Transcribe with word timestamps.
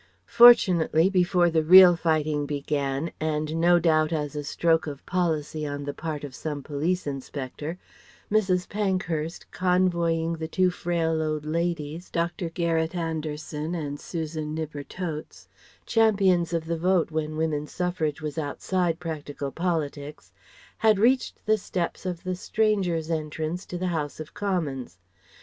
Fortunately 0.25 1.11
before 1.11 1.51
the 1.51 1.61
real 1.63 1.95
fighting 1.95 2.47
began, 2.47 3.11
and 3.19 3.55
no 3.57 3.77
doubt 3.77 4.11
as 4.11 4.35
a 4.35 4.43
stroke 4.43 4.87
of 4.87 5.05
policy 5.05 5.63
on 5.67 5.83
the 5.83 5.93
part 5.93 6.23
of 6.23 6.33
some 6.33 6.63
Police 6.63 7.05
Inspector, 7.05 7.77
Mrs. 8.31 8.67
Pankhurst 8.67 9.45
convoying 9.51 10.37
the 10.37 10.47
two 10.47 10.71
frail 10.71 11.21
old 11.21 11.45
ladies 11.45 12.09
Dr. 12.09 12.49
Garret 12.49 12.95
Anderson 12.95 13.75
and 13.75 13.99
Susan 13.99 14.55
Knipper 14.55 14.83
Totes 14.87 15.47
champions 15.85 16.51
of 16.51 16.65
the 16.65 16.79
Vote 16.79 17.11
when 17.11 17.37
Woman 17.37 17.67
Suffrage 17.67 18.23
was 18.23 18.39
outside 18.39 18.99
practical 18.99 19.51
politics 19.51 20.31
had 20.79 20.97
reached 20.97 21.45
the 21.45 21.59
steps 21.59 22.07
of 22.07 22.23
the 22.23 22.35
Strangers' 22.35 23.11
entrance 23.11 23.67
to 23.67 23.77
the 23.77 23.89
House 23.93 24.19
of 24.19 24.33
Commons. 24.33 24.97